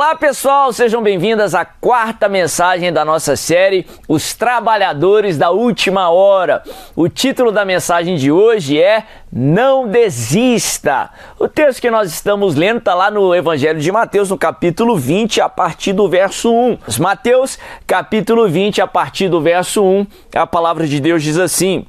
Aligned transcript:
Olá 0.00 0.14
pessoal, 0.14 0.72
sejam 0.72 1.02
bem-vindas 1.02 1.54
à 1.54 1.62
quarta 1.62 2.26
mensagem 2.26 2.90
da 2.90 3.04
nossa 3.04 3.36
série 3.36 3.86
Os 4.08 4.32
Trabalhadores 4.32 5.36
da 5.36 5.50
Última 5.50 6.08
Hora. 6.08 6.62
O 6.96 7.06
título 7.06 7.52
da 7.52 7.66
mensagem 7.66 8.16
de 8.16 8.32
hoje 8.32 8.80
é 8.80 9.04
Não 9.30 9.86
Desista. 9.86 11.10
O 11.38 11.46
texto 11.46 11.82
que 11.82 11.90
nós 11.90 12.10
estamos 12.10 12.54
lendo 12.54 12.78
está 12.78 12.94
lá 12.94 13.10
no 13.10 13.34
Evangelho 13.34 13.78
de 13.78 13.92
Mateus, 13.92 14.30
no 14.30 14.38
capítulo 14.38 14.96
20, 14.96 15.42
a 15.42 15.50
partir 15.50 15.92
do 15.92 16.08
verso 16.08 16.50
1. 16.50 16.78
Mateus, 16.98 17.58
capítulo 17.86 18.48
20, 18.48 18.80
a 18.80 18.86
partir 18.86 19.28
do 19.28 19.42
verso 19.42 19.84
1, 19.84 20.06
a 20.34 20.46
palavra 20.46 20.86
de 20.86 20.98
Deus 20.98 21.22
diz 21.22 21.36
assim. 21.36 21.84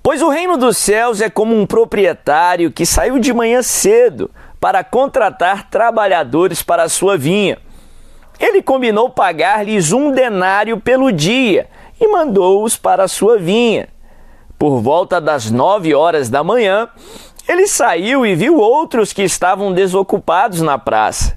Pois 0.00 0.22
o 0.22 0.28
reino 0.28 0.56
dos 0.56 0.76
céus 0.76 1.20
é 1.20 1.28
como 1.28 1.60
um 1.60 1.66
proprietário 1.66 2.70
que 2.70 2.86
saiu 2.86 3.18
de 3.18 3.32
manhã 3.32 3.62
cedo 3.62 4.30
para 4.62 4.84
contratar 4.84 5.68
trabalhadores 5.68 6.62
para 6.62 6.88
sua 6.88 7.18
vinha. 7.18 7.58
Ele 8.38 8.62
combinou 8.62 9.10
pagar-lhes 9.10 9.90
um 9.90 10.12
denário 10.12 10.78
pelo 10.78 11.10
dia 11.10 11.68
e 12.00 12.06
mandou-os 12.06 12.76
para 12.76 13.08
sua 13.08 13.36
vinha. 13.36 13.88
Por 14.56 14.80
volta 14.80 15.20
das 15.20 15.50
nove 15.50 15.92
horas 15.92 16.30
da 16.30 16.44
manhã, 16.44 16.88
ele 17.48 17.66
saiu 17.66 18.24
e 18.24 18.36
viu 18.36 18.56
outros 18.56 19.12
que 19.12 19.24
estavam 19.24 19.72
desocupados 19.72 20.60
na 20.60 20.78
praça. 20.78 21.36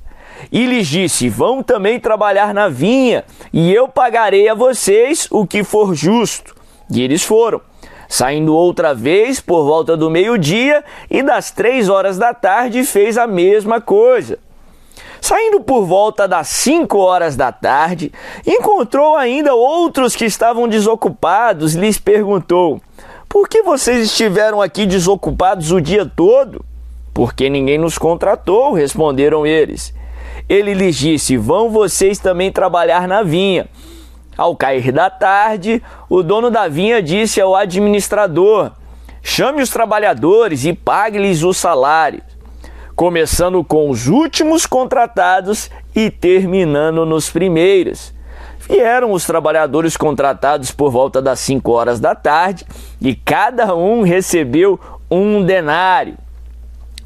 E 0.52 0.68
lhes 0.68 0.88
disse: 0.88 1.28
Vão 1.28 1.64
também 1.64 2.00
trabalhar 2.00 2.54
na 2.54 2.70
vinha, 2.70 3.26
e 3.52 3.74
eu 3.74 3.88
pagarei 3.88 4.48
a 4.48 4.54
vocês 4.54 5.28
o 5.32 5.48
que 5.48 5.64
for 5.64 5.96
justo. 5.96 6.56
E 6.92 7.02
eles 7.02 7.24
foram. 7.24 7.60
Saindo 8.08 8.56
outra 8.56 8.94
vez 8.94 9.40
por 9.40 9.64
volta 9.64 9.98
do 9.98 10.10
meio-dia 10.10 10.84
e 11.10 11.24
das 11.24 11.52
três 11.52 11.90
horas 11.90 12.18
da 12.18 12.34
tarde, 12.34 12.84
fez 12.84 13.18
a 13.18 13.28
mesma 13.28 13.82
coisa. 13.82 14.40
Saindo 15.22 15.62
por 15.62 15.86
volta 15.86 16.28
das 16.28 16.48
cinco 16.50 17.00
horas 17.00 17.36
da 17.36 17.52
tarde, 17.52 18.12
encontrou 18.46 19.16
ainda 19.16 19.56
outros 19.56 20.16
que 20.16 20.26
estavam 20.26 20.68
desocupados 20.68 21.74
e 21.74 21.80
lhes 21.80 21.98
perguntou: 21.98 22.80
Por 23.28 23.50
que 23.50 23.64
vocês 23.64 24.06
estiveram 24.06 24.62
aqui 24.62 24.86
desocupados 24.86 25.72
o 25.72 25.82
dia 25.82 26.06
todo? 26.06 26.64
Porque 27.12 27.50
ninguém 27.50 27.78
nos 27.78 27.98
contratou, 27.98 28.74
responderam 28.74 29.48
eles. 29.48 29.94
Ele 30.48 30.74
lhes 30.74 30.96
disse: 30.96 31.38
Vão 31.38 31.70
vocês 31.70 32.20
também 32.20 32.52
trabalhar 32.52 33.08
na 33.08 33.24
vinha. 33.24 33.68
Ao 34.38 34.56
cair 34.56 34.92
da 34.92 35.10
tarde, 35.10 35.82
o 36.10 36.22
dono 36.22 36.52
da 36.52 36.68
vinha 36.68 37.02
disse 37.02 37.40
ao 37.40 37.56
administrador: 37.56 38.72
chame 39.22 39.62
os 39.62 39.70
trabalhadores 39.70 40.66
e 40.66 40.74
pague-lhes 40.74 41.42
o 41.42 41.54
salário, 41.54 42.22
começando 42.96 43.64
com 43.64 43.90
os 43.90 44.08
últimos 44.08 44.66
contratados 44.66 45.70
e 45.96 46.12
terminando 46.12 47.06
nos 47.06 47.30
primeiros. 47.30 48.14
Vieram 48.68 49.12
os 49.12 49.26
trabalhadores 49.26 49.96
contratados 49.96 50.72
por 50.72 50.90
volta 50.90 51.22
das 51.22 51.40
5 51.40 51.72
horas 51.72 52.00
da 52.00 52.16
tarde 52.16 52.66
e 53.00 53.14
cada 53.16 53.76
um 53.76 54.02
recebeu 54.02 54.80
um 55.10 55.44
denário. 55.46 56.18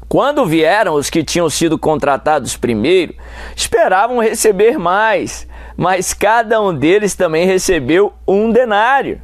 Quando 0.08 0.46
vieram 0.46 0.94
os 0.94 1.08
que 1.08 1.22
tinham 1.22 1.48
sido 1.48 1.78
contratados 1.78 2.56
primeiro, 2.56 3.14
esperavam 3.54 4.18
receber 4.18 4.78
mais 4.78 5.46
mas 5.76 6.12
cada 6.12 6.60
um 6.60 6.74
deles 6.74 7.14
também 7.14 7.46
recebeu 7.46 8.12
um 8.26 8.50
denário. 8.50 9.20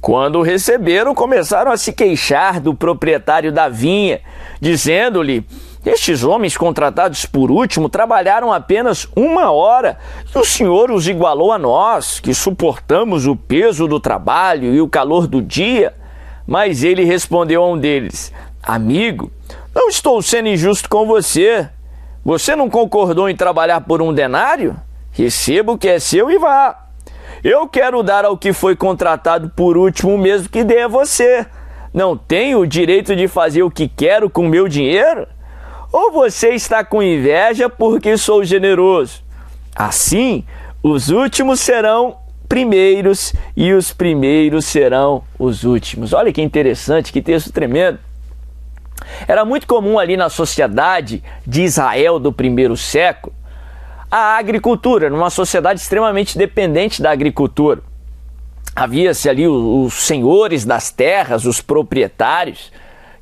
Quando 0.00 0.42
receberam, 0.42 1.14
começaram 1.14 1.72
a 1.72 1.76
se 1.76 1.92
queixar 1.92 2.60
do 2.60 2.72
proprietário 2.72 3.50
da 3.50 3.68
vinha, 3.68 4.20
dizendo-lhe: 4.60 5.44
Estes 5.84 6.22
homens 6.22 6.56
contratados 6.56 7.26
por 7.26 7.50
último 7.50 7.88
trabalharam 7.88 8.52
apenas 8.52 9.08
uma 9.16 9.50
hora 9.50 9.98
e 10.32 10.38
o 10.38 10.44
senhor 10.44 10.90
os 10.90 11.08
igualou 11.08 11.52
a 11.52 11.58
nós, 11.58 12.20
que 12.20 12.32
suportamos 12.32 13.26
o 13.26 13.34
peso 13.34 13.88
do 13.88 13.98
trabalho 13.98 14.72
e 14.72 14.80
o 14.80 14.88
calor 14.88 15.26
do 15.26 15.42
dia. 15.42 15.92
Mas 16.46 16.84
ele 16.84 17.04
respondeu 17.04 17.62
a 17.62 17.68
um 17.68 17.76
deles: 17.76 18.32
Amigo, 18.62 19.32
não 19.74 19.88
estou 19.88 20.22
sendo 20.22 20.48
injusto 20.48 20.88
com 20.88 21.06
você. 21.06 21.68
Você 22.24 22.54
não 22.54 22.70
concordou 22.70 23.28
em 23.28 23.34
trabalhar 23.34 23.80
por 23.80 24.00
um 24.00 24.12
denário? 24.14 24.76
Receba 25.18 25.72
o 25.72 25.78
que 25.78 25.88
é 25.88 25.98
seu 25.98 26.30
e 26.30 26.38
vá. 26.38 26.86
Eu 27.42 27.66
quero 27.66 28.04
dar 28.04 28.24
ao 28.24 28.38
que 28.38 28.52
foi 28.52 28.76
contratado 28.76 29.50
por 29.50 29.76
último 29.76 30.16
mesmo 30.16 30.48
que 30.48 30.62
dê 30.62 30.82
a 30.82 30.88
você. 30.88 31.44
Não 31.92 32.16
tenho 32.16 32.60
o 32.60 32.66
direito 32.66 33.16
de 33.16 33.26
fazer 33.26 33.64
o 33.64 33.70
que 33.70 33.88
quero 33.88 34.30
com 34.30 34.46
meu 34.46 34.68
dinheiro? 34.68 35.26
Ou 35.90 36.12
você 36.12 36.50
está 36.50 36.84
com 36.84 37.02
inveja 37.02 37.68
porque 37.68 38.16
sou 38.16 38.44
generoso? 38.44 39.24
Assim, 39.74 40.44
os 40.84 41.08
últimos 41.08 41.58
serão 41.58 42.18
primeiros 42.48 43.34
e 43.56 43.72
os 43.72 43.92
primeiros 43.92 44.66
serão 44.66 45.24
os 45.36 45.64
últimos. 45.64 46.12
Olha 46.12 46.32
que 46.32 46.40
interessante, 46.40 47.12
que 47.12 47.20
texto 47.20 47.50
tremendo. 47.50 47.98
Era 49.26 49.44
muito 49.44 49.66
comum 49.66 49.98
ali 49.98 50.16
na 50.16 50.28
sociedade 50.28 51.24
de 51.44 51.62
Israel 51.62 52.20
do 52.20 52.32
primeiro 52.32 52.76
século 52.76 53.34
a 54.10 54.38
agricultura, 54.38 55.10
numa 55.10 55.30
sociedade 55.30 55.80
extremamente 55.80 56.38
dependente 56.38 57.02
da 57.02 57.10
agricultura. 57.10 57.82
Havia-se 58.74 59.28
ali 59.28 59.46
os, 59.46 59.94
senhores 59.94 60.64
das 60.64 60.90
terras, 60.90 61.44
os 61.44 61.60
proprietários, 61.60 62.72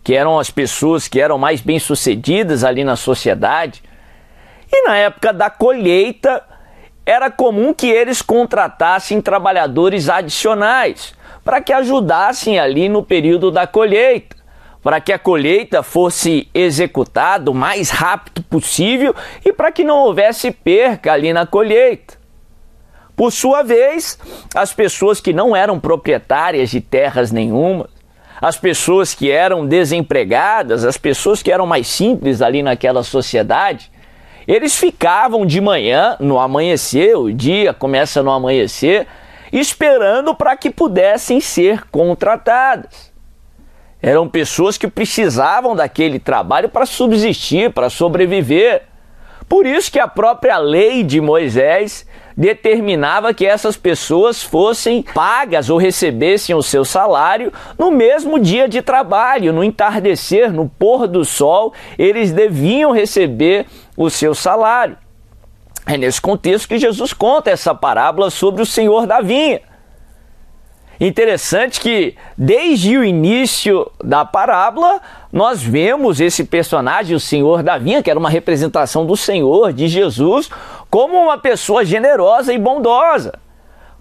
que 0.05 0.15
eram 0.15 0.39
as 0.39 0.51
pessoas 0.51 1.09
que 1.09 1.21
eram 1.21 1.39
mais 1.39 1.61
bem-sucedidas 1.61 2.63
ali 2.63 2.85
na 2.85 2.95
sociedade. 2.95 3.83
E 4.71 4.87
na 4.87 4.97
época 4.97 5.33
da 5.33 5.51
colheita, 5.51 6.43
era 7.05 7.31
comum 7.31 7.73
que 7.73 7.89
eles 7.89 8.23
contratassem 8.23 9.21
trabalhadores 9.21 10.09
adicionais 10.09 11.15
para 11.45 11.61
que 11.61 11.73
ajudassem 11.73 12.59
ali 12.59 12.89
no 12.89 13.03
período 13.03 13.51
da 13.51 13.67
colheita 13.67 14.36
para 14.87 15.01
que 15.01 15.13
a 15.13 15.19
colheita 15.19 15.83
fosse 15.83 16.49
executada 16.55 17.51
o 17.51 17.55
mais 17.55 17.91
rápido 17.91 18.41
possível 18.45 19.13
e 19.45 19.53
para 19.53 19.73
que 19.73 19.83
não 19.83 19.99
houvesse 19.99 20.53
perca 20.53 21.13
ali 21.13 21.33
na 21.33 21.45
colheita. 21.45 22.15
Por 23.17 23.33
sua 23.33 23.65
vez, 23.65 24.17
as 24.55 24.73
pessoas 24.73 25.21
que 25.21 25.33
não 25.33 25.57
eram 25.57 25.81
proprietárias 25.81 26.71
de 26.71 26.81
terras 26.81 27.33
nenhuma, 27.33 27.91
as 28.41 28.57
pessoas 28.59 29.13
que 29.13 29.29
eram 29.29 29.67
desempregadas, 29.67 30.85
as 30.85 30.97
pessoas 30.97 31.43
que 31.43 31.51
eram 31.51 31.67
mais 31.67 31.89
simples 31.89 32.41
ali 32.41 32.63
naquela 32.63 33.03
sociedade, 33.03 33.91
eles 34.47 34.79
ficavam 34.79 35.45
de 35.45 35.61
manhã, 35.61 36.17
no 36.21 36.39
amanhecer, 36.39 37.17
o 37.17 37.33
dia 37.33 37.75
começa 37.75 38.23
no 38.23 38.31
amanhecer, 38.31 39.09
esperando 39.53 40.33
para 40.33 40.57
que 40.57 40.71
pudessem 40.71 41.41
ser 41.41 41.91
contratadas. 41.91 43.16
Eram 44.01 44.29
pessoas 44.29 44.77
que 44.77 44.87
precisavam 44.87 45.75
daquele 45.75 46.19
trabalho 46.19 46.69
para 46.69 46.87
subsistir, 46.87 47.73
para 47.73 47.91
sobreviver. 47.91 48.83
Por 49.49 49.65
isso 49.65 49.91
que 49.91 49.99
a 49.99 50.09
própria 50.09 50.59
lei 50.59 51.03
de 51.03 51.21
Moisés 51.21 52.07
determinava 52.37 53.33
que 53.33 53.47
essas 53.47 53.77
pessoas 53.77 54.43
fossem 54.43 55.03
pagas 55.03 55.71
ou 55.71 55.79
recebessem 55.79 56.55
o 56.55 56.63
seu 56.63 56.85
salário 56.85 57.53
no 57.79 57.91
mesmo 57.91 58.39
dia 58.39 58.69
de 58.69 58.83
trabalho, 58.83 59.53
no 59.53 59.65
entardecer, 59.65 60.53
no 60.53 60.69
pôr 60.69 61.09
do 61.09 61.25
sol, 61.25 61.73
eles 61.99 62.33
deviam 62.33 62.93
receber 62.93 63.67
o 63.97 64.11
seu 64.11 64.35
salário. 64.35 64.99
É 65.87 65.97
nesse 65.97 66.21
contexto 66.21 66.69
que 66.69 66.79
Jesus 66.79 67.13
conta 67.13 67.51
essa 67.51 67.75
parábola 67.75 68.29
sobre 68.29 68.61
o 68.61 68.67
Senhor 68.67 69.07
da 69.07 69.21
vinha. 69.21 69.61
Interessante 70.99 71.81
que 71.81 72.17
desde 72.37 72.97
o 72.97 73.05
início 73.05 73.91
da 74.03 74.25
parábola 74.25 75.01
nós 75.31 75.63
vemos 75.63 76.21
esse 76.21 76.45
personagem, 76.45 77.15
o 77.15 77.21
Senhor 77.21 77.63
da 77.63 77.77
Vinha, 77.77 78.03
que 78.03 78.11
era 78.11 78.19
uma 78.19 78.31
representação 78.31 79.05
do 79.05 79.17
Senhor, 79.17 79.73
de 79.73 79.89
Jesus, 79.89 80.49
como 80.91 81.17
uma 81.17 81.37
pessoa 81.37 81.85
generosa 81.85 82.53
e 82.53 82.59
bondosa. 82.59 83.35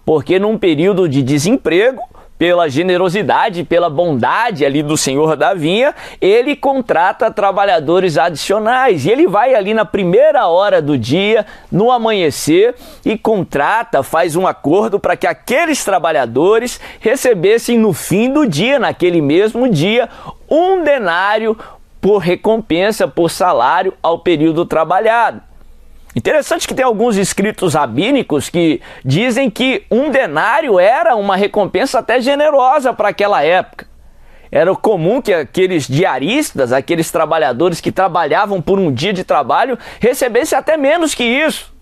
Porque 0.05 0.39
num 0.39 0.57
período 0.57 1.09
de 1.09 1.21
desemprego, 1.21 2.01
pela 2.37 2.67
generosidade, 2.69 3.63
pela 3.63 3.89
bondade 3.89 4.65
ali 4.65 4.83
do 4.83 4.97
senhor 4.97 5.37
da 5.37 5.53
vinha, 5.53 5.95
ele 6.19 6.55
contrata 6.55 7.31
trabalhadores 7.31 8.17
adicionais. 8.17 9.05
E 9.05 9.09
ele 9.09 9.27
vai 9.27 9.55
ali 9.55 9.73
na 9.73 9.85
primeira 9.85 10.47
hora 10.47 10.81
do 10.81 10.97
dia, 10.97 11.45
no 11.71 11.91
amanhecer, 11.91 12.75
e 13.05 13.17
contrata, 13.17 14.03
faz 14.03 14.35
um 14.35 14.45
acordo 14.45 14.99
para 14.99 15.15
que 15.15 15.25
aqueles 15.25 15.83
trabalhadores 15.85 16.79
recebessem 16.99 17.77
no 17.77 17.93
fim 17.93 18.31
do 18.31 18.45
dia, 18.45 18.79
naquele 18.79 19.21
mesmo 19.21 19.69
dia, 19.69 20.09
um 20.49 20.83
denário 20.83 21.57
por 22.01 22.17
recompensa, 22.17 23.07
por 23.07 23.31
salário 23.31 23.93
ao 24.03 24.19
período 24.19 24.65
trabalhado. 24.65 25.41
Interessante 26.15 26.65
que 26.65 26.73
tem 26.73 26.85
alguns 26.85 27.17
escritos 27.17 27.73
rabínicos 27.73 28.49
que 28.49 28.81
dizem 29.03 29.49
que 29.49 29.83
um 29.91 30.09
denário 30.09 30.79
era 30.79 31.13
uma 31.13 31.35
recompensa 31.35 31.99
até 31.99 32.21
generosa 32.21 32.93
para 32.93 33.09
aquela 33.09 33.43
época. 33.43 33.85
era 34.49 34.73
comum 34.73 35.21
que 35.21 35.33
aqueles 35.33 35.85
diaristas, 35.85 36.71
aqueles 36.71 37.11
trabalhadores 37.11 37.81
que 37.81 37.91
trabalhavam 37.91 38.61
por 38.61 38.79
um 38.79 38.93
dia 38.93 39.11
de 39.11 39.25
trabalho, 39.25 39.77
recebessem 39.99 40.57
até 40.57 40.77
menos 40.77 41.13
que 41.13 41.25
isso. 41.25 41.75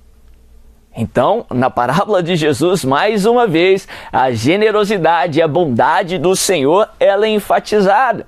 Então, 0.96 1.46
na 1.52 1.70
parábola 1.70 2.24
de 2.24 2.36
Jesus, 2.36 2.84
mais 2.84 3.28
uma 3.28 3.46
vez, 3.46 3.88
a 4.12 4.32
generosidade 4.32 5.38
e 5.38 5.42
a 5.42 5.48
bondade 5.48 6.18
do 6.18 6.36
Senhor 6.36 6.90
ela 7.00 7.28
é 7.28 7.30
enfatizada. 7.30 8.26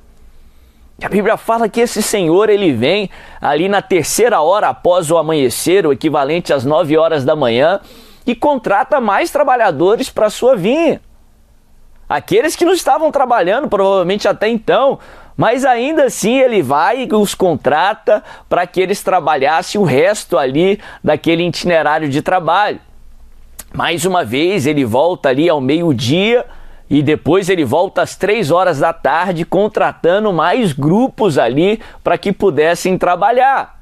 A 1.01 1.09
Bíblia 1.09 1.36
fala 1.36 1.68
que 1.68 1.81
esse 1.81 2.01
Senhor 2.01 2.50
ele 2.50 2.71
vem 2.71 3.09
ali 3.42 3.68
na 3.68 3.81
terceira 3.81 4.42
hora 4.42 4.69
após 4.69 5.12
o 5.12 5.18
amanhecer, 5.18 5.86
o 5.86 5.92
equivalente 5.92 6.53
às 6.53 6.63
nove 6.63 6.97
horas 6.97 7.25
da 7.25 7.36
manhã, 7.36 7.81
e 8.25 8.33
contrata 8.33 9.01
mais 9.01 9.30
trabalhadores 9.30 10.09
para 10.09 10.30
sua 10.30 10.56
vinha. 10.56 11.01
Aqueles 12.07 12.56
que 12.56 12.65
não 12.65 12.74
estavam 12.74 13.12
trabalhando 13.12 13.68
provavelmente 13.68 14.27
até 14.27 14.47
então, 14.47 14.97
mas 15.36 15.65
ainda 15.65 16.06
assim 16.06 16.39
ele 16.39 16.62
vai 16.62 17.03
e 17.03 17.13
os 17.13 17.36
contrata 17.36 18.24
para 18.48 18.65
que 18.65 18.80
eles 18.80 19.03
trabalhassem 19.03 19.80
o 19.80 19.83
resto 19.83 20.38
ali 20.38 20.80
daquele 21.03 21.44
itinerário 21.45 22.07
de 22.07 22.21
trabalho. 22.21 22.80
Mais 23.74 24.06
uma 24.06 24.24
vez 24.24 24.65
ele 24.65 24.86
volta 24.86 25.27
ali 25.27 25.50
ao 25.50 25.59
meio-dia 25.59 26.45
e 26.89 27.01
depois 27.01 27.49
ele 27.49 27.65
volta 27.65 28.01
às 28.01 28.15
três 28.15 28.51
horas 28.51 28.79
da 28.79 28.93
tarde, 28.93 29.45
contratando 29.45 30.31
mais 30.31 30.71
grupos 30.71 31.37
ali 31.37 31.79
para 32.03 32.17
que 32.17 32.31
pudessem 32.31 32.97
trabalhar. 32.97 33.75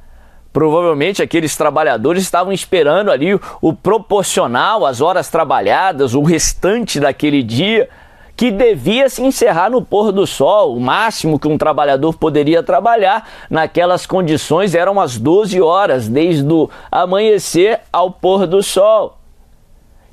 Provavelmente 0.53 1.21
aqueles 1.21 1.57
trabalhadores 1.57 2.21
estavam 2.21 2.53
esperando 2.53 3.11
ali 3.11 3.39
o 3.59 3.73
proporcional 3.73 4.85
às 4.85 5.01
horas 5.01 5.29
trabalhadas, 5.29 6.13
o 6.13 6.21
restante 6.21 6.99
daquele 6.99 7.41
dia, 7.41 7.89
que 8.35 8.51
devia 8.51 9.09
se 9.09 9.23
encerrar 9.23 9.69
no 9.69 9.81
pôr 9.81 10.11
do 10.11 10.25
sol. 10.25 10.75
O 10.75 10.79
máximo 10.79 11.39
que 11.39 11.47
um 11.47 11.57
trabalhador 11.57 12.15
poderia 12.15 12.63
trabalhar 12.63 13.27
naquelas 13.49 14.05
condições 14.05 14.75
eram 14.75 14.99
as 14.99 15.17
12 15.17 15.59
horas, 15.59 16.07
desde 16.07 16.51
o 16.51 16.69
amanhecer 16.91 17.81
ao 17.91 18.11
pôr 18.11 18.45
do 18.45 18.61
sol. 18.61 19.17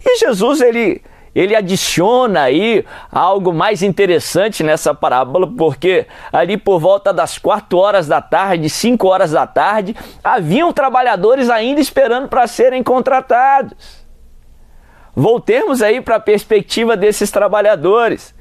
E 0.05 0.19
Jesus 0.19 0.61
ele 0.63 1.03
ele 1.35 1.55
adiciona 1.55 2.43
aí 2.43 2.85
algo 3.11 3.53
mais 3.53 3.83
interessante 3.83 4.63
nessa 4.63 4.95
parábola, 4.95 5.47
porque 5.47 6.07
ali 6.33 6.57
por 6.57 6.81
volta 6.81 7.13
das 7.13 7.39
4 7.39 7.79
horas 7.79 8.09
da 8.09 8.21
tarde, 8.21 8.69
5 8.69 9.07
horas 9.07 9.31
da 9.31 9.47
tarde, 9.47 9.95
haviam 10.23 10.73
trabalhadores 10.73 11.49
ainda 11.49 11.81
esperando 11.81 12.29
para 12.29 12.47
serem 12.47 12.83
contratados. 12.83 14.01
Voltemos 15.15 15.83
aí 15.83 16.01
para 16.01 16.17
a 16.17 16.21
perspectiva 16.21 16.97
desses 16.97 17.31
trabalhadores. 17.31 18.35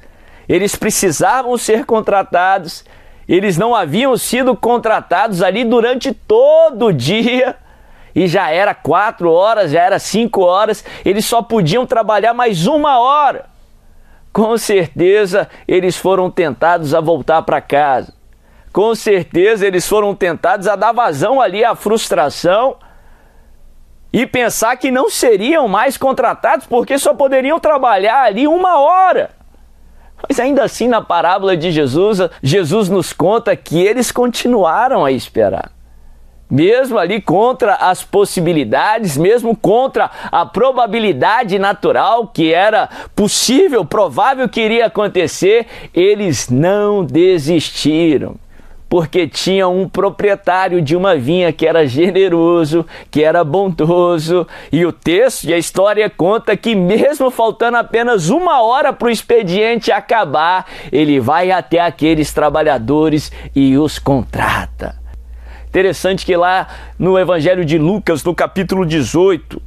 Eles 0.48 0.74
precisavam 0.74 1.56
ser 1.56 1.84
contratados, 1.84 2.84
eles 3.28 3.56
não 3.56 3.72
haviam 3.74 4.16
sido 4.16 4.56
contratados 4.56 5.42
ali 5.42 5.64
durante 5.64 6.12
todo 6.12 6.86
o 6.86 6.92
dia 6.92 7.56
e 8.14 8.26
já 8.26 8.50
era 8.50 8.74
quatro 8.74 9.30
horas, 9.30 9.70
já 9.70 9.82
era 9.82 9.98
cinco 9.98 10.42
horas, 10.42 10.84
eles 11.04 11.24
só 11.24 11.42
podiam 11.42 11.86
trabalhar 11.86 12.34
mais 12.34 12.66
uma 12.66 12.98
hora. 12.98 13.46
Com 14.32 14.56
certeza 14.56 15.48
eles 15.66 15.96
foram 15.96 16.30
tentados 16.30 16.94
a 16.94 17.00
voltar 17.00 17.42
para 17.42 17.60
casa. 17.60 18.14
Com 18.72 18.94
certeza 18.94 19.66
eles 19.66 19.88
foram 19.88 20.14
tentados 20.14 20.68
a 20.68 20.76
dar 20.76 20.92
vazão 20.92 21.40
ali 21.40 21.64
à 21.64 21.74
frustração 21.74 22.76
e 24.12 24.26
pensar 24.26 24.76
que 24.76 24.90
não 24.90 25.10
seriam 25.10 25.66
mais 25.66 25.96
contratados 25.96 26.66
porque 26.66 26.98
só 26.98 27.14
poderiam 27.14 27.58
trabalhar 27.58 28.22
ali 28.24 28.46
uma 28.46 28.78
hora. 28.78 29.30
Mas 30.28 30.38
ainda 30.38 30.62
assim, 30.62 30.86
na 30.86 31.00
parábola 31.00 31.56
de 31.56 31.70
Jesus, 31.72 32.18
Jesus 32.42 32.88
nos 32.88 33.12
conta 33.12 33.56
que 33.56 33.80
eles 33.80 34.12
continuaram 34.12 35.04
a 35.04 35.10
esperar 35.10 35.72
mesmo 36.50 36.98
ali 36.98 37.20
contra 37.20 37.74
as 37.74 38.02
possibilidades, 38.02 39.16
mesmo 39.16 39.56
contra 39.56 40.10
a 40.30 40.44
probabilidade 40.44 41.58
natural 41.58 42.26
que 42.26 42.52
era 42.52 42.88
possível, 43.14 43.84
provável 43.84 44.48
que 44.48 44.60
iria 44.60 44.86
acontecer, 44.86 45.66
eles 45.94 46.48
não 46.48 47.04
desistiram. 47.04 48.34
Porque 48.88 49.28
tinha 49.28 49.68
um 49.68 49.88
proprietário 49.88 50.82
de 50.82 50.96
uma 50.96 51.14
vinha 51.14 51.52
que 51.52 51.64
era 51.64 51.86
generoso, 51.86 52.84
que 53.08 53.22
era 53.22 53.44
bondoso, 53.44 54.44
e 54.72 54.84
o 54.84 54.90
texto 54.90 55.44
e 55.44 55.54
a 55.54 55.58
história 55.58 56.10
conta 56.10 56.56
que, 56.56 56.74
mesmo 56.74 57.30
faltando 57.30 57.76
apenas 57.76 58.30
uma 58.30 58.60
hora 58.62 58.92
para 58.92 59.06
o 59.06 59.10
expediente 59.10 59.92
acabar, 59.92 60.66
ele 60.90 61.20
vai 61.20 61.52
até 61.52 61.78
aqueles 61.78 62.32
trabalhadores 62.32 63.30
e 63.54 63.78
os 63.78 64.00
contrata. 64.00 64.99
Interessante 65.70 66.26
que 66.26 66.36
lá 66.36 66.66
no 66.98 67.16
Evangelho 67.16 67.64
de 67.64 67.78
Lucas, 67.78 68.24
no 68.24 68.34
capítulo 68.34 68.84
18, 68.84 69.62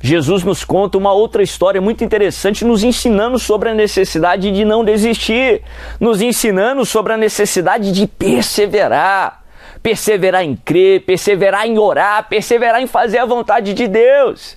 Jesus 0.00 0.44
nos 0.44 0.64
conta 0.64 0.96
uma 0.96 1.12
outra 1.12 1.42
história 1.42 1.80
muito 1.80 2.04
interessante, 2.04 2.64
nos 2.64 2.84
ensinando 2.84 3.36
sobre 3.36 3.68
a 3.68 3.74
necessidade 3.74 4.52
de 4.52 4.64
não 4.64 4.84
desistir, 4.84 5.62
nos 5.98 6.22
ensinando 6.22 6.86
sobre 6.86 7.14
a 7.14 7.16
necessidade 7.16 7.90
de 7.90 8.06
perseverar. 8.06 9.42
Perseverar 9.82 10.44
em 10.44 10.54
crer, 10.54 11.04
perseverar 11.04 11.66
em 11.66 11.78
orar, 11.80 12.28
perseverar 12.28 12.80
em 12.80 12.86
fazer 12.86 13.18
a 13.18 13.26
vontade 13.26 13.74
de 13.74 13.88
Deus. 13.88 14.56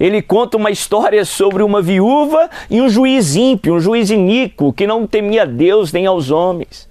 Ele 0.00 0.22
conta 0.22 0.56
uma 0.56 0.70
história 0.70 1.26
sobre 1.26 1.62
uma 1.62 1.82
viúva 1.82 2.48
e 2.70 2.80
um 2.80 2.88
juiz 2.88 3.36
ímpio, 3.36 3.74
um 3.74 3.80
juiz 3.80 4.08
iníquo, 4.08 4.72
que 4.72 4.86
não 4.86 5.06
temia 5.06 5.44
Deus 5.44 5.92
nem 5.92 6.06
aos 6.06 6.30
homens. 6.30 6.85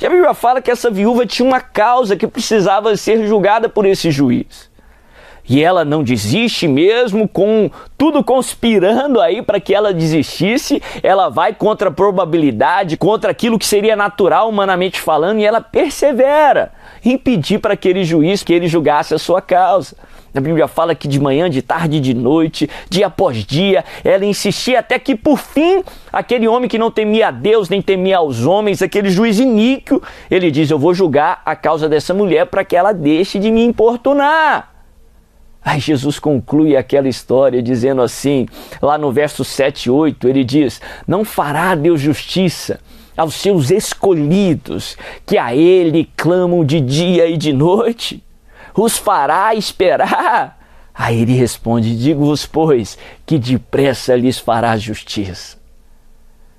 E 0.00 0.06
a 0.06 0.10
Bíblia 0.10 0.32
fala 0.32 0.62
que 0.62 0.70
essa 0.70 0.90
viúva 0.90 1.26
tinha 1.26 1.46
uma 1.46 1.60
causa 1.60 2.16
que 2.16 2.26
precisava 2.26 2.96
ser 2.96 3.26
julgada 3.26 3.68
por 3.68 3.84
esse 3.84 4.10
juiz. 4.10 4.70
E 5.46 5.62
ela 5.62 5.84
não 5.84 6.02
desiste 6.02 6.68
mesmo 6.68 7.28
com 7.28 7.70
tudo 7.98 8.22
conspirando 8.22 9.20
aí 9.20 9.42
para 9.42 9.58
que 9.60 9.74
ela 9.74 9.92
desistisse, 9.92 10.80
ela 11.02 11.28
vai 11.28 11.52
contra 11.52 11.88
a 11.88 11.92
probabilidade, 11.92 12.96
contra 12.96 13.32
aquilo 13.32 13.58
que 13.58 13.66
seria 13.66 13.96
natural 13.96 14.48
humanamente 14.48 15.00
falando, 15.00 15.40
e 15.40 15.44
ela 15.44 15.60
persevera 15.60 16.72
em 17.04 17.18
pedir 17.18 17.58
para 17.58 17.74
aquele 17.74 18.04
juiz 18.04 18.42
que 18.42 18.52
ele 18.52 18.68
julgasse 18.68 19.12
a 19.12 19.18
sua 19.18 19.42
causa. 19.42 19.96
A 20.34 20.40
Bíblia 20.40 20.68
fala 20.68 20.94
que 20.94 21.08
de 21.08 21.18
manhã, 21.18 21.50
de 21.50 21.60
tarde, 21.60 21.98
de 21.98 22.14
noite, 22.14 22.70
dia 22.88 23.08
após 23.08 23.44
dia, 23.44 23.84
ela 24.04 24.24
insistia 24.24 24.78
até 24.78 24.98
que 24.98 25.16
por 25.16 25.38
fim, 25.38 25.82
aquele 26.12 26.46
homem 26.46 26.68
que 26.68 26.78
não 26.78 26.90
temia 26.90 27.28
a 27.28 27.30
Deus, 27.32 27.68
nem 27.68 27.82
temia 27.82 28.18
aos 28.18 28.46
homens, 28.46 28.80
aquele 28.80 29.10
juiz 29.10 29.40
iníquo, 29.40 30.00
ele 30.30 30.50
diz: 30.50 30.70
Eu 30.70 30.78
vou 30.78 30.94
julgar 30.94 31.42
a 31.44 31.56
causa 31.56 31.88
dessa 31.88 32.14
mulher 32.14 32.46
para 32.46 32.64
que 32.64 32.76
ela 32.76 32.92
deixe 32.92 33.38
de 33.38 33.50
me 33.50 33.64
importunar. 33.64 34.70
Aí 35.62 35.78
Jesus 35.78 36.18
conclui 36.18 36.76
aquela 36.76 37.08
história 37.08 37.62
dizendo 37.62 38.00
assim, 38.00 38.46
lá 38.80 38.96
no 38.96 39.12
verso 39.12 39.44
7 39.44 39.86
e 39.86 39.90
8, 39.90 40.28
ele 40.28 40.44
diz: 40.44 40.80
Não 41.06 41.24
fará 41.24 41.74
Deus 41.74 42.00
justiça 42.00 42.80
aos 43.16 43.34
seus 43.34 43.70
escolhidos, 43.70 44.96
que 45.26 45.36
a 45.36 45.54
Ele 45.54 46.08
clamam 46.16 46.64
de 46.64 46.80
dia 46.80 47.26
e 47.26 47.36
de 47.36 47.52
noite? 47.52 48.22
Os 48.76 48.96
fará 48.96 49.54
esperar? 49.54 50.58
Aí 50.94 51.22
ele 51.22 51.34
responde: 51.34 51.96
Digo-vos, 51.96 52.46
pois, 52.46 52.98
que 53.24 53.38
depressa 53.38 54.14
lhes 54.14 54.38
fará 54.38 54.76
justiça. 54.76 55.58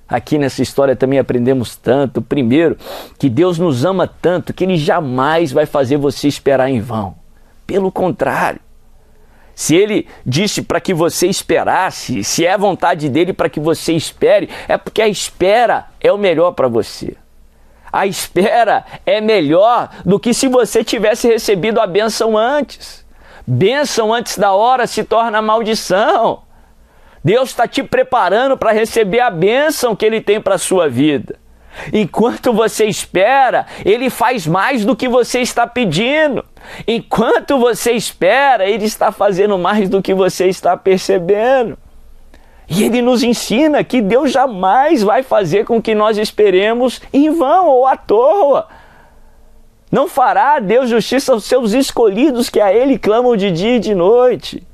Aqui 0.08 0.36
nessa 0.36 0.60
história 0.62 0.94
também 0.94 1.18
aprendemos 1.18 1.74
tanto. 1.74 2.20
Primeiro, 2.20 2.76
que 3.18 3.30
Deus 3.30 3.58
nos 3.58 3.84
ama 3.84 4.06
tanto 4.06 4.52
que 4.52 4.64
Ele 4.64 4.76
jamais 4.76 5.52
vai 5.52 5.64
fazer 5.64 5.96
você 5.96 6.28
esperar 6.28 6.68
em 6.68 6.80
vão. 6.80 7.14
Pelo 7.66 7.90
contrário, 7.90 8.60
se 9.54 9.74
Ele 9.74 10.06
disse 10.26 10.60
para 10.60 10.80
que 10.80 10.92
você 10.92 11.28
esperasse, 11.28 12.22
se 12.24 12.44
é 12.44 12.58
vontade 12.58 13.08
dele 13.08 13.32
para 13.32 13.48
que 13.48 13.60
você 13.60 13.92
espere, 13.94 14.50
é 14.68 14.76
porque 14.76 15.00
a 15.00 15.08
espera 15.08 15.86
é 16.00 16.12
o 16.12 16.18
melhor 16.18 16.52
para 16.52 16.68
você. 16.68 17.16
A 17.92 18.06
espera 18.06 18.84
é 19.04 19.20
melhor 19.20 19.90
do 20.04 20.18
que 20.18 20.32
se 20.32 20.48
você 20.48 20.82
tivesse 20.82 21.28
recebido 21.28 21.78
a 21.80 21.86
bênção 21.86 22.38
antes. 22.38 23.04
Bênção 23.46 24.14
antes 24.14 24.38
da 24.38 24.52
hora 24.52 24.86
se 24.86 25.04
torna 25.04 25.42
maldição. 25.42 26.42
Deus 27.22 27.50
está 27.50 27.68
te 27.68 27.82
preparando 27.82 28.56
para 28.56 28.72
receber 28.72 29.20
a 29.20 29.30
bênção 29.30 29.94
que 29.94 30.06
Ele 30.06 30.20
tem 30.20 30.40
para 30.40 30.54
a 30.54 30.58
sua 30.58 30.88
vida. 30.88 31.38
Enquanto 31.92 32.52
você 32.52 32.86
espera, 32.86 33.66
Ele 33.84 34.10
faz 34.10 34.46
mais 34.46 34.84
do 34.84 34.96
que 34.96 35.08
você 35.08 35.40
está 35.40 35.66
pedindo. 35.66 36.44
Enquanto 36.86 37.58
você 37.58 37.92
espera, 37.92 38.66
Ele 38.66 38.84
está 38.84 39.12
fazendo 39.12 39.58
mais 39.58 39.88
do 39.88 40.02
que 40.02 40.14
você 40.14 40.48
está 40.48 40.76
percebendo. 40.76 41.78
E 42.74 42.84
ele 42.84 43.02
nos 43.02 43.22
ensina 43.22 43.84
que 43.84 44.00
Deus 44.00 44.32
jamais 44.32 45.02
vai 45.02 45.22
fazer 45.22 45.66
com 45.66 45.80
que 45.80 45.94
nós 45.94 46.16
esperemos 46.16 47.02
em 47.12 47.28
vão 47.28 47.68
ou 47.68 47.86
à 47.86 47.98
toa. 47.98 48.66
Não 49.90 50.08
fará 50.08 50.58
Deus 50.58 50.88
justiça 50.88 51.34
aos 51.34 51.44
seus 51.44 51.74
escolhidos 51.74 52.48
que 52.48 52.58
a 52.58 52.72
Ele 52.72 52.98
clamam 52.98 53.36
de 53.36 53.50
dia 53.50 53.76
e 53.76 53.78
de 53.78 53.94
noite. 53.94 54.66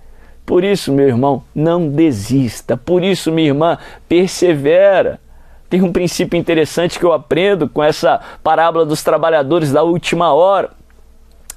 Por 0.46 0.62
isso, 0.62 0.92
meu 0.92 1.08
irmão, 1.08 1.42
não 1.52 1.88
desista. 1.88 2.76
Por 2.76 3.02
isso, 3.02 3.32
minha 3.32 3.48
irmã, 3.48 3.76
persevera. 4.08 5.20
Tem 5.68 5.82
um 5.82 5.92
princípio 5.92 6.38
interessante 6.38 7.00
que 7.00 7.04
eu 7.04 7.12
aprendo 7.12 7.68
com 7.68 7.82
essa 7.82 8.20
parábola 8.44 8.86
dos 8.86 9.02
trabalhadores 9.02 9.72
da 9.72 9.82
última 9.82 10.32
hora. 10.32 10.70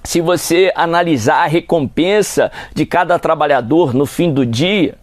Se 0.03 0.19
você 0.19 0.71
analisar 0.75 1.43
a 1.43 1.48
recompensa 1.48 2.51
de 2.74 2.83
cada 2.83 3.19
trabalhador 3.19 3.93
no 3.93 4.07
fim 4.07 4.33
do 4.33 4.43
dia, 4.43 4.98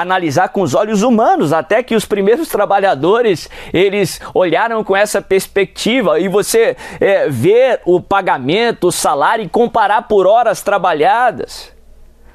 analisar 0.00 0.48
com 0.50 0.62
os 0.62 0.74
olhos 0.74 1.02
humanos, 1.02 1.52
até 1.52 1.82
que 1.82 1.94
os 1.94 2.04
primeiros 2.04 2.48
trabalhadores 2.48 3.48
eles 3.72 4.20
olharam 4.34 4.84
com 4.84 4.94
essa 4.94 5.22
perspectiva. 5.22 6.20
E 6.20 6.28
você 6.28 6.76
é, 7.00 7.28
ver 7.28 7.80
o 7.84 8.00
pagamento, 8.00 8.88
o 8.88 8.92
salário 8.92 9.44
e 9.44 9.48
comparar 9.48 10.02
por 10.02 10.26
horas 10.26 10.62
trabalhadas, 10.62 11.72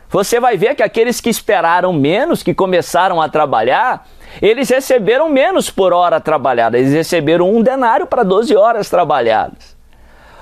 você 0.09 0.39
vai 0.39 0.57
ver 0.57 0.75
que 0.75 0.83
aqueles 0.83 1.21
que 1.21 1.29
esperaram 1.29 1.93
menos, 1.93 2.43
que 2.43 2.53
começaram 2.53 3.21
a 3.21 3.29
trabalhar, 3.29 4.05
eles 4.41 4.69
receberam 4.69 5.29
menos 5.29 5.69
por 5.69 5.93
hora 5.93 6.19
trabalhada, 6.19 6.77
eles 6.77 6.93
receberam 6.93 7.49
um 7.49 7.61
denário 7.61 8.05
para 8.05 8.23
12 8.23 8.55
horas 8.55 8.89
trabalhadas. 8.89 9.77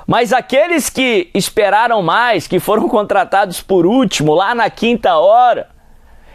Mas 0.08 0.34
aqueles 0.34 0.90
que 0.90 1.30
esperaram 1.36 2.02
mais, 2.02 2.48
que 2.48 2.60
foram 2.60 2.88
contratados 2.90 3.62
por 3.62 3.86
último, 3.86 4.34
lá 4.34 4.56
na 4.56 4.68
quinta 4.70 5.18
hora, 5.18 5.68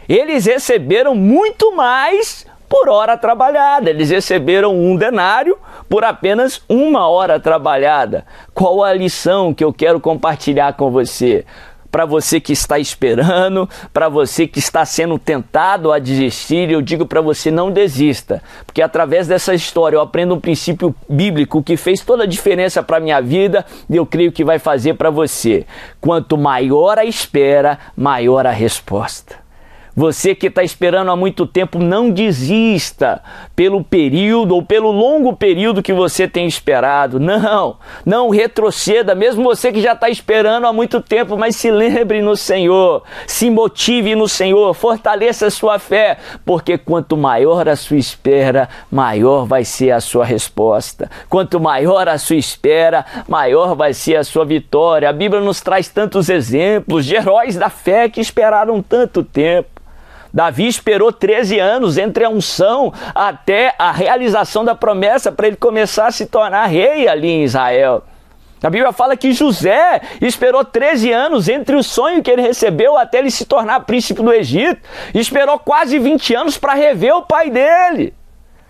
eles 0.07 0.45
receberam 0.45 1.15
muito 1.15 1.75
mais 1.75 2.45
por 2.69 2.89
hora 2.89 3.17
trabalhada. 3.17 3.89
Eles 3.89 4.09
receberam 4.09 4.75
um 4.75 4.95
denário 4.95 5.57
por 5.89 6.03
apenas 6.03 6.61
uma 6.67 7.07
hora 7.07 7.39
trabalhada. 7.39 8.25
Qual 8.53 8.83
a 8.83 8.93
lição 8.93 9.53
que 9.53 9.63
eu 9.63 9.73
quero 9.73 9.99
compartilhar 9.99 10.73
com 10.73 10.91
você? 10.91 11.45
Para 11.89 12.05
você 12.05 12.41
que 12.41 12.51
está 12.51 12.77
esperando, 12.77 13.69
para 13.93 14.09
você 14.09 14.45
que 14.45 14.59
está 14.59 14.83
sendo 14.83 15.17
tentado 15.17 15.93
a 15.93 15.99
desistir, 15.99 16.69
eu 16.69 16.81
digo 16.81 17.05
para 17.05 17.21
você 17.21 17.49
não 17.49 17.71
desista, 17.71 18.43
porque 18.65 18.81
através 18.81 19.29
dessa 19.29 19.53
história 19.53 19.95
eu 19.95 20.01
aprendo 20.01 20.35
um 20.35 20.39
princípio 20.41 20.93
bíblico 21.07 21.63
que 21.63 21.77
fez 21.77 22.01
toda 22.01 22.23
a 22.23 22.27
diferença 22.27 22.83
para 22.83 22.99
minha 22.99 23.21
vida 23.21 23.65
e 23.89 23.95
eu 23.95 24.05
creio 24.05 24.33
que 24.33 24.43
vai 24.43 24.59
fazer 24.59 24.95
para 24.95 25.09
você. 25.09 25.65
Quanto 26.01 26.37
maior 26.37 26.99
a 26.99 27.05
espera, 27.05 27.79
maior 27.95 28.45
a 28.45 28.51
resposta. 28.51 29.44
Você 29.95 30.35
que 30.35 30.47
está 30.47 30.61
esperando 30.61 31.09
há 31.09 31.15
muito 31.15 31.47
tempo, 31.47 31.79
não 31.79 32.11
desista 32.11 33.23
pelo 33.55 33.81
período 33.81 34.53
ou 34.53 34.61
pelo 34.61 34.91
longo 34.91 35.33
período 35.33 35.81
que 35.81 35.93
você 35.93 36.27
tem 36.27 36.45
esperado. 36.45 37.17
Não, 37.17 37.77
não 38.05 38.29
retroceda, 38.29 39.15
mesmo 39.15 39.43
você 39.43 39.71
que 39.71 39.79
já 39.79 39.93
está 39.93 40.09
esperando 40.09 40.67
há 40.67 40.73
muito 40.73 40.99
tempo, 40.99 41.37
mas 41.37 41.55
se 41.55 41.71
lembre 41.71 42.21
no 42.21 42.35
Senhor, 42.35 43.03
se 43.25 43.49
motive 43.49 44.15
no 44.15 44.27
Senhor, 44.27 44.73
fortaleça 44.73 45.47
a 45.47 45.51
sua 45.51 45.79
fé, 45.79 46.17
porque 46.45 46.77
quanto 46.77 47.15
maior 47.15 47.69
a 47.69 47.77
sua 47.77 47.95
espera, 47.95 48.67
maior 48.91 49.45
vai 49.45 49.63
ser 49.63 49.91
a 49.91 50.01
sua 50.01 50.25
resposta. 50.25 51.09
Quanto 51.29 51.57
maior 51.57 52.09
a 52.09 52.17
sua 52.17 52.35
espera, 52.35 53.05
maior 53.29 53.75
vai 53.75 53.93
ser 53.93 54.17
a 54.17 54.25
sua 54.25 54.43
vitória. 54.43 55.07
A 55.07 55.13
Bíblia 55.13 55.41
nos 55.41 55.61
traz 55.61 55.87
tantos 55.87 56.27
exemplos 56.27 57.05
de 57.05 57.15
heróis 57.15 57.55
da 57.55 57.69
fé 57.69 58.09
que 58.09 58.19
esperaram 58.19 58.81
tanto 58.81 59.23
tempo. 59.23 59.84
Davi 60.35 60.67
esperou 60.67 61.13
13 61.13 61.57
anos 61.59 61.97
entre 61.97 62.25
a 62.25 62.29
unção 62.29 62.91
até 63.15 63.73
a 63.79 63.89
realização 63.89 64.65
da 64.65 64.75
promessa 64.75 65.31
para 65.31 65.47
ele 65.47 65.55
começar 65.55 66.07
a 66.07 66.11
se 66.11 66.25
tornar 66.25 66.65
rei 66.65 67.07
ali 67.07 67.29
em 67.29 67.43
Israel. 67.45 68.03
A 68.61 68.69
Bíblia 68.69 68.91
fala 68.91 69.15
que 69.15 69.31
José 69.31 70.01
esperou 70.19 70.65
13 70.65 71.09
anos 71.09 71.47
entre 71.47 71.77
o 71.77 71.83
sonho 71.83 72.21
que 72.21 72.29
ele 72.29 72.41
recebeu 72.41 72.97
até 72.97 73.19
ele 73.19 73.31
se 73.31 73.45
tornar 73.45 73.85
príncipe 73.85 74.21
do 74.21 74.33
Egito. 74.33 74.81
Esperou 75.13 75.57
quase 75.57 75.97
20 75.99 76.35
anos 76.35 76.57
para 76.57 76.73
rever 76.73 77.15
o 77.15 77.21
pai 77.21 77.49
dele. 77.49 78.13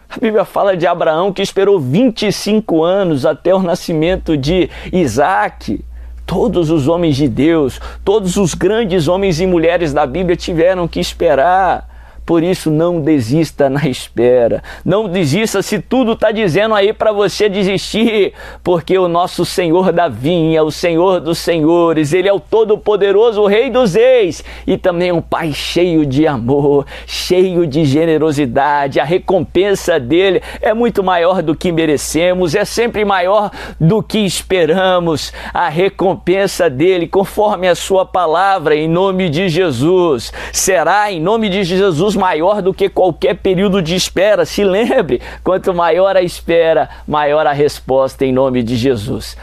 A 0.08 0.20
Bíblia 0.20 0.46
fala 0.46 0.78
de 0.78 0.86
Abraão 0.86 1.34
que 1.34 1.42
esperou 1.42 1.80
25 1.80 2.84
anos 2.84 3.26
até 3.26 3.56
o 3.56 3.60
nascimento 3.64 4.38
de 4.38 4.70
Isaac. 4.94 5.84
Todos 6.26 6.70
os 6.72 6.88
homens 6.88 7.16
de 7.16 7.28
Deus, 7.28 7.80
todos 8.04 8.36
os 8.36 8.54
grandes 8.54 9.08
homens 9.08 9.40
e 9.40 9.46
mulheres 9.46 9.94
da 9.94 10.06
Bíblia 10.06 10.36
tiveram 10.36 10.88
que 10.88 11.00
esperar. 11.00 11.95
Por 12.26 12.42
isso, 12.42 12.72
não 12.72 13.00
desista 13.00 13.70
na 13.70 13.86
espera. 13.88 14.64
Não 14.84 15.08
desista 15.08 15.62
se 15.62 15.80
tudo 15.80 16.14
está 16.14 16.32
dizendo 16.32 16.74
aí 16.74 16.92
para 16.92 17.12
você 17.12 17.48
desistir, 17.48 18.34
porque 18.64 18.98
o 18.98 19.08
nosso 19.08 19.46
Senhor 19.46 19.92
da 19.92 20.08
vinha, 20.08 20.64
o 20.64 20.72
Senhor 20.72 21.20
dos 21.20 21.38
senhores, 21.38 22.14
Ele 22.14 22.28
é 22.28 22.34
o 22.34 22.40
Todo-Poderoso, 22.40 23.42
o 23.42 23.48
Rei 23.48 23.70
dos 23.70 23.94
Reis 23.94 24.44
e 24.66 24.78
também 24.78 25.12
um 25.12 25.22
Pai 25.22 25.54
cheio 25.54 26.06
de 26.06 26.26
amor, 26.26 26.86
cheio 27.06 27.68
de 27.68 27.86
generosidade. 27.86 29.00
A 29.00 29.04
recompensa 29.04 30.00
dele 30.00 30.42
é 30.62 30.74
muito 30.74 31.04
maior 31.04 31.44
do 31.44 31.56
que 31.56 31.72
merecemos, 31.72 32.56
é 32.56 32.66
sempre 32.66 33.06
maior 33.06 33.52
do 33.80 34.02
que 34.02 34.20
esperamos. 34.20 35.32
A 35.54 35.70
recompensa 35.70 36.70
dele, 36.70 37.08
conforme 37.08 37.68
a 37.68 37.76
Sua 37.76 38.06
palavra, 38.06 38.76
em 38.76 38.88
nome 38.88 39.30
de 39.30 39.48
Jesus, 39.50 40.34
será 40.52 41.12
em 41.12 41.22
nome 41.22 41.50
de 41.50 41.64
Jesus 41.64 42.15
maior 42.16 42.62
do 42.62 42.74
que 42.74 42.90
qualquer 42.90 43.36
período 43.36 43.82
de 43.82 43.96
espera. 43.96 44.46
Se 44.46 44.64
lembre, 44.64 45.22
quanto 45.44 45.74
maior 45.74 46.16
a 46.16 46.22
espera, 46.22 46.90
maior 47.08 47.46
a 47.46 47.54
resposta 47.54 48.26
em 48.26 48.32
nome 48.32 48.64
de 48.64 48.76
Jesus. 48.76 49.38